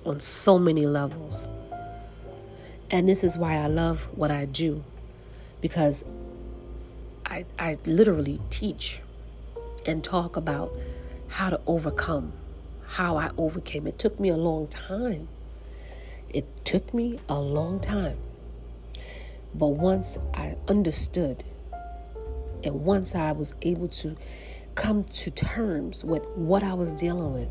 on 0.06 0.20
so 0.20 0.58
many 0.58 0.86
levels. 0.86 1.50
And 2.90 3.08
this 3.08 3.24
is 3.24 3.38
why 3.38 3.58
I 3.58 3.68
love 3.68 4.10
what 4.18 4.32
I 4.32 4.46
do 4.46 4.84
because 5.62 6.06
I, 7.26 7.46
I 7.60 7.78
literally 7.86 8.42
teach 8.50 9.02
and 9.86 10.04
talk 10.04 10.36
about 10.36 10.72
how 11.28 11.50
to 11.50 11.60
overcome, 11.68 12.34
how 12.88 13.18
I 13.18 13.30
overcame. 13.38 13.86
It 13.86 14.00
took 14.00 14.20
me 14.20 14.30
a 14.30 14.38
long 14.38 14.68
time. 14.68 15.28
It 16.30 16.48
took 16.66 16.94
me 16.94 17.20
a 17.28 17.40
long 17.40 17.80
time. 17.80 18.18
But 19.54 19.68
once 19.68 20.18
I 20.34 20.56
understood 20.68 21.44
and 22.64 22.84
once 22.84 23.16
I 23.16 23.32
was 23.32 23.54
able 23.62 23.88
to 23.90 24.16
come 24.76 25.04
to 25.04 25.32
terms 25.32 26.04
with 26.04 26.26
what 26.36 26.64
I 26.64 26.74
was 26.74 26.94
dealing 26.94 27.34
with 27.34 27.50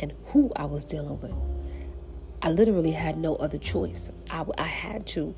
and 0.00 0.12
who 0.26 0.52
I 0.56 0.64
was 0.64 0.84
dealing 0.84 1.20
with, 1.20 1.34
I 2.42 2.50
literally 2.50 2.90
had 2.90 3.16
no 3.16 3.36
other 3.36 3.58
choice. 3.58 4.10
I, 4.30 4.44
I 4.58 4.66
had 4.66 5.06
to 5.08 5.34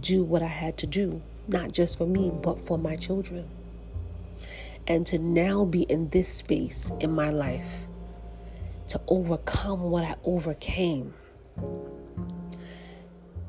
do 0.00 0.24
what 0.24 0.42
I 0.42 0.46
had 0.46 0.78
to 0.78 0.86
do, 0.86 1.22
not 1.48 1.72
just 1.72 1.98
for 1.98 2.06
me, 2.06 2.30
but 2.30 2.60
for 2.60 2.78
my 2.78 2.96
children. 2.96 3.48
And 4.86 5.06
to 5.06 5.18
now 5.18 5.64
be 5.64 5.82
in 5.82 6.08
this 6.10 6.28
space 6.28 6.92
in 7.00 7.10
my 7.12 7.30
life, 7.30 7.86
to 8.88 9.00
overcome 9.08 9.82
what 9.82 10.04
I 10.04 10.16
overcame, 10.24 11.14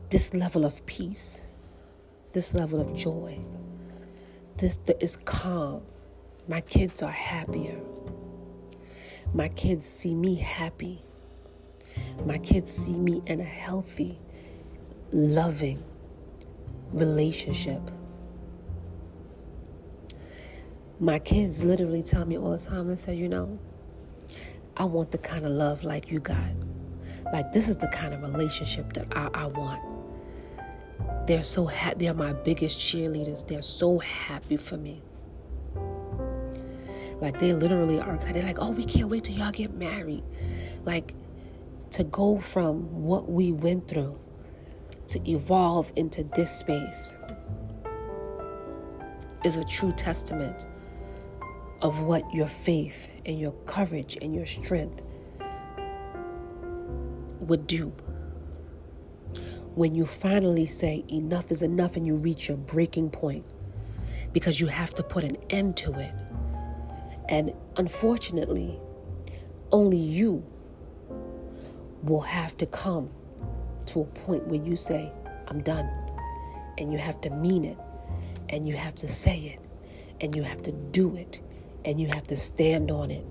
this 0.09 0.33
level 0.33 0.65
of 0.65 0.85
peace, 0.85 1.41
this 2.33 2.53
level 2.53 2.79
of 2.79 2.93
joy, 2.95 3.39
this 4.57 4.79
is 4.99 5.17
calm. 5.17 5.83
My 6.47 6.61
kids 6.61 7.01
are 7.03 7.11
happier. 7.11 7.79
My 9.33 9.49
kids 9.49 9.85
see 9.85 10.15
me 10.15 10.35
happy. 10.35 11.03
My 12.25 12.37
kids 12.37 12.71
see 12.71 12.99
me 12.99 13.21
in 13.25 13.39
a 13.39 13.43
healthy, 13.43 14.19
loving 15.11 15.83
relationship. 16.91 17.81
My 20.99 21.19
kids 21.19 21.63
literally 21.63 22.03
tell 22.03 22.25
me 22.25 22.37
all 22.37 22.51
the 22.51 22.57
time, 22.57 22.87
they 22.87 22.95
say, 22.95 23.15
you 23.15 23.27
know, 23.27 23.59
I 24.77 24.85
want 24.85 25.11
the 25.11 25.17
kind 25.17 25.45
of 25.45 25.51
love 25.51 25.83
like 25.83 26.09
you 26.09 26.19
got. 26.19 26.37
Like, 27.33 27.51
this 27.51 27.67
is 27.67 27.75
the 27.77 27.87
kind 27.87 28.13
of 28.13 28.21
relationship 28.21 28.93
that 28.93 29.07
I, 29.11 29.29
I 29.33 29.45
want. 29.47 29.94
They're 31.27 31.43
so. 31.43 31.69
They're 31.97 32.13
my 32.13 32.33
biggest 32.33 32.79
cheerleaders. 32.79 33.47
They're 33.47 33.61
so 33.61 33.99
happy 33.99 34.57
for 34.57 34.77
me. 34.77 35.01
Like 37.21 37.39
they 37.39 37.53
literally 37.53 37.99
are. 37.99 38.17
They're 38.17 38.43
like, 38.43 38.59
oh, 38.59 38.71
we 38.71 38.83
can't 38.83 39.09
wait 39.09 39.23
till 39.23 39.35
y'all 39.37 39.51
get 39.51 39.73
married. 39.73 40.23
Like 40.83 41.15
to 41.91 42.03
go 42.03 42.37
from 42.39 43.03
what 43.03 43.29
we 43.29 43.51
went 43.51 43.87
through 43.87 44.19
to 45.07 45.29
evolve 45.29 45.91
into 45.95 46.23
this 46.35 46.51
space 46.51 47.15
is 49.43 49.57
a 49.57 49.63
true 49.63 49.91
testament 49.91 50.65
of 51.81 52.01
what 52.01 52.23
your 52.33 52.47
faith 52.47 53.09
and 53.25 53.39
your 53.39 53.51
courage 53.65 54.17
and 54.21 54.33
your 54.35 54.45
strength 54.45 55.03
would 57.41 57.67
do 57.67 57.93
when 59.75 59.93
you 59.93 60.05
finally 60.05 60.65
say 60.65 61.03
enough 61.09 61.51
is 61.51 61.61
enough 61.61 61.97
and 61.97 62.07
you 62.07 62.15
reach 62.15 62.47
your 62.47 62.57
breaking 62.57 63.09
point 63.09 63.45
because 64.31 64.59
you 64.59 64.67
have 64.67 64.93
to 64.95 65.03
put 65.03 65.23
an 65.23 65.37
end 65.49 65.75
to 65.77 65.93
it. 65.99 66.13
And 67.27 67.53
unfortunately, 67.75 68.79
only 69.71 69.97
you 69.97 70.43
will 72.03 72.21
have 72.21 72.55
to 72.57 72.65
come 72.65 73.09
to 73.87 74.01
a 74.01 74.05
point 74.05 74.47
where 74.47 74.61
you 74.61 74.75
say, 74.75 75.11
I'm 75.47 75.61
done. 75.61 75.89
And 76.77 76.91
you 76.91 76.97
have 76.97 77.19
to 77.21 77.29
mean 77.29 77.65
it. 77.65 77.77
And 78.49 78.67
you 78.67 78.75
have 78.75 78.95
to 78.95 79.07
say 79.07 79.57
it. 79.57 79.59
And 80.21 80.35
you 80.35 80.43
have 80.43 80.61
to 80.63 80.71
do 80.71 81.15
it. 81.15 81.41
And 81.83 81.99
you 81.99 82.07
have 82.07 82.27
to 82.27 82.37
stand 82.37 82.91
on 82.91 83.11
it. 83.11 83.25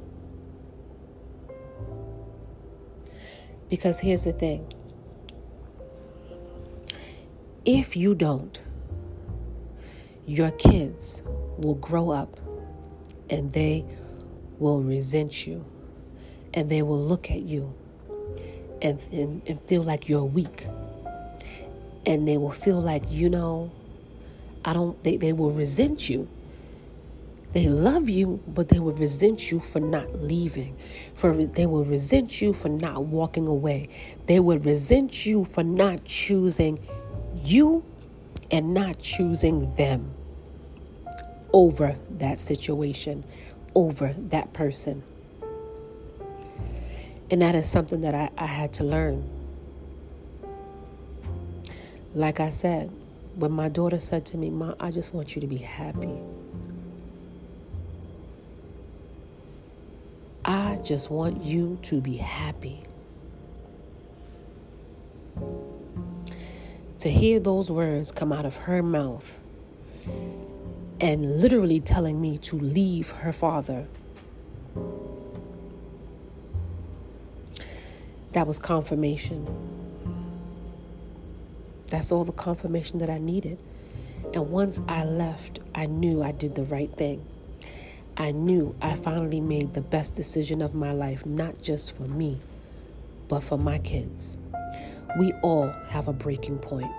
Because 3.70 3.98
here's 3.98 4.24
the 4.24 4.32
thing 4.32 4.66
if 7.64 7.96
you 7.96 8.14
don't, 8.14 8.60
your 10.26 10.50
kids 10.52 11.22
will 11.58 11.76
grow 11.76 12.10
up 12.10 12.38
and 13.30 13.50
they 13.50 13.84
will 14.58 14.82
resent 14.82 15.46
you 15.46 15.64
and 16.52 16.68
they 16.68 16.82
will 16.82 17.02
look 17.02 17.30
at 17.30 17.40
you 17.42 17.72
and, 18.82 19.00
and, 19.12 19.42
and, 19.46 19.60
feel 19.62 19.82
like 19.82 20.08
you're 20.08 20.24
weak. 20.24 20.66
And 22.06 22.28
they 22.28 22.36
will 22.36 22.52
feel 22.52 22.80
like 22.80 23.10
you 23.10 23.30
know 23.30 23.70
i 24.66 24.72
don't 24.72 25.02
they, 25.02 25.16
they 25.16 25.32
will 25.32 25.50
resent 25.50 26.08
you. 26.08 26.28
They 27.52 27.68
love 27.68 28.08
you 28.08 28.42
but 28.48 28.68
they 28.68 28.78
will 28.78 28.92
resent 28.92 29.50
you 29.50 29.60
for 29.60 29.80
not 29.80 30.22
leaving. 30.22 30.76
For 31.14 31.34
they 31.34 31.66
will 31.66 31.84
resent 31.84 32.42
you 32.42 32.52
for 32.52 32.68
not 32.68 33.04
walking 33.04 33.48
away. 33.48 33.88
They 34.26 34.40
will 34.40 34.58
resent 34.58 35.24
you 35.24 35.44
for 35.44 35.62
not 35.62 36.04
choosing 36.04 36.78
you 37.44 37.84
and 38.50 38.74
not 38.74 38.98
choosing 39.00 39.74
them 39.76 40.10
over 41.52 41.96
that 42.18 42.38
situation, 42.38 43.24
over 43.74 44.14
that 44.18 44.52
person. 44.52 45.02
And 47.30 47.42
that 47.42 47.54
is 47.54 47.68
something 47.68 48.02
that 48.02 48.14
I, 48.14 48.30
I 48.36 48.46
had 48.46 48.72
to 48.74 48.84
learn. 48.84 49.28
Like 52.14 52.40
I 52.40 52.48
said, 52.48 52.90
when 53.34 53.50
my 53.50 53.68
daughter 53.68 53.98
said 53.98 54.24
to 54.26 54.36
me, 54.36 54.50
Mom, 54.50 54.76
I 54.78 54.90
just 54.90 55.12
want 55.12 55.34
you 55.34 55.40
to 55.40 55.46
be 55.46 55.56
happy. 55.56 56.16
I 60.44 60.76
just 60.84 61.10
want 61.10 61.42
you 61.42 61.78
to 61.84 62.00
be 62.00 62.16
happy. 62.18 62.84
To 67.04 67.10
hear 67.10 67.38
those 67.38 67.70
words 67.70 68.10
come 68.10 68.32
out 68.32 68.46
of 68.46 68.56
her 68.56 68.82
mouth 68.82 69.38
and 70.98 71.38
literally 71.38 71.78
telling 71.78 72.18
me 72.18 72.38
to 72.38 72.58
leave 72.58 73.10
her 73.10 73.30
father. 73.30 73.86
That 78.32 78.46
was 78.46 78.58
confirmation. 78.58 79.46
That's 81.88 82.10
all 82.10 82.24
the 82.24 82.32
confirmation 82.32 83.00
that 83.00 83.10
I 83.10 83.18
needed. 83.18 83.58
And 84.32 84.50
once 84.50 84.80
I 84.88 85.04
left, 85.04 85.60
I 85.74 85.84
knew 85.84 86.22
I 86.22 86.32
did 86.32 86.54
the 86.54 86.64
right 86.64 86.90
thing. 86.96 87.22
I 88.16 88.30
knew 88.30 88.74
I 88.80 88.94
finally 88.94 89.42
made 89.42 89.74
the 89.74 89.82
best 89.82 90.14
decision 90.14 90.62
of 90.62 90.74
my 90.74 90.92
life, 90.92 91.26
not 91.26 91.60
just 91.60 91.94
for 91.94 92.04
me, 92.04 92.38
but 93.28 93.40
for 93.44 93.58
my 93.58 93.78
kids. 93.78 94.38
We 95.16 95.32
all 95.42 95.68
have 95.88 96.08
a 96.08 96.12
breaking 96.12 96.58
point. 96.58 96.90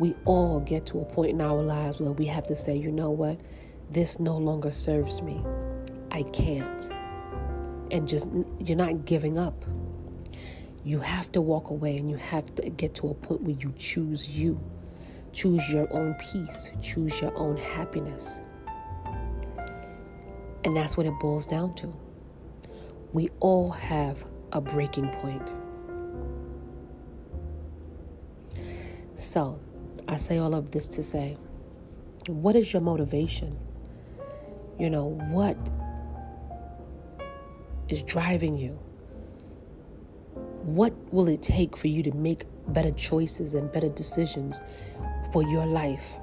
We 0.00 0.14
all 0.24 0.60
get 0.60 0.86
to 0.86 1.00
a 1.00 1.04
point 1.04 1.30
in 1.30 1.40
our 1.40 1.62
lives 1.62 2.00
where 2.00 2.12
we 2.12 2.26
have 2.26 2.44
to 2.44 2.56
say, 2.56 2.74
you 2.74 2.90
know 2.90 3.10
what? 3.10 3.38
This 3.90 4.18
no 4.18 4.36
longer 4.36 4.70
serves 4.70 5.20
me. 5.20 5.42
I 6.10 6.22
can't. 6.24 6.90
And 7.90 8.08
just, 8.08 8.28
you're 8.58 8.76
not 8.78 9.04
giving 9.04 9.38
up. 9.38 9.64
You 10.84 10.98
have 11.00 11.30
to 11.32 11.40
walk 11.40 11.70
away 11.70 11.98
and 11.98 12.10
you 12.10 12.16
have 12.16 12.54
to 12.56 12.70
get 12.70 12.94
to 12.96 13.10
a 13.10 13.14
point 13.14 13.42
where 13.42 13.56
you 13.56 13.74
choose 13.76 14.28
you. 14.28 14.58
Choose 15.32 15.70
your 15.70 15.92
own 15.92 16.14
peace. 16.14 16.70
Choose 16.80 17.20
your 17.20 17.36
own 17.36 17.56
happiness. 17.56 18.40
And 20.64 20.76
that's 20.76 20.96
what 20.96 21.06
it 21.06 21.12
boils 21.20 21.46
down 21.46 21.74
to. 21.76 21.94
We 23.12 23.28
all 23.40 23.70
have 23.70 24.24
a 24.52 24.60
breaking 24.60 25.08
point. 25.08 25.52
So, 29.22 29.60
I 30.08 30.16
say 30.16 30.38
all 30.38 30.52
of 30.52 30.72
this 30.72 30.88
to 30.88 31.02
say, 31.04 31.36
what 32.26 32.56
is 32.56 32.72
your 32.72 32.82
motivation? 32.82 33.56
You 34.80 34.90
know, 34.90 35.10
what 35.30 35.56
is 37.88 38.02
driving 38.02 38.58
you? 38.58 38.72
What 40.64 40.92
will 41.12 41.28
it 41.28 41.40
take 41.40 41.76
for 41.76 41.86
you 41.86 42.02
to 42.02 42.10
make 42.10 42.46
better 42.66 42.90
choices 42.90 43.54
and 43.54 43.70
better 43.70 43.88
decisions 43.88 44.60
for 45.32 45.44
your 45.44 45.66
life, 45.66 46.18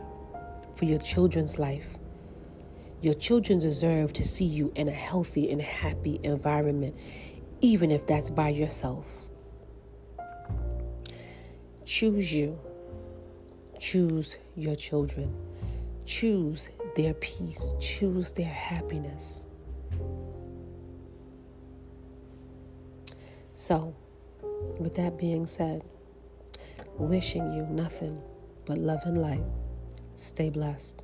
for 0.75 0.83
your 0.83 0.99
children's 0.99 1.57
life? 1.57 1.97
Your 3.01 3.13
children 3.13 3.59
deserve 3.59 4.11
to 4.11 4.25
see 4.25 4.45
you 4.45 4.73
in 4.75 4.89
a 4.89 4.91
healthy 4.91 5.49
and 5.49 5.61
happy 5.61 6.19
environment, 6.21 6.97
even 7.61 7.91
if 7.91 8.05
that's 8.05 8.29
by 8.29 8.49
yourself. 8.49 9.07
Choose 11.85 12.33
you. 12.33 12.59
Choose 13.79 14.37
your 14.55 14.75
children. 14.75 15.33
Choose 16.05 16.69
their 16.95 17.13
peace. 17.13 17.73
Choose 17.79 18.33
their 18.33 18.45
happiness. 18.45 19.45
So, 23.55 23.95
with 24.79 24.95
that 24.95 25.17
being 25.17 25.45
said, 25.45 25.83
wishing 26.97 27.53
you 27.53 27.63
nothing 27.67 28.21
but 28.65 28.77
love 28.77 29.01
and 29.05 29.21
light. 29.21 29.43
Stay 30.15 30.49
blessed. 30.49 31.03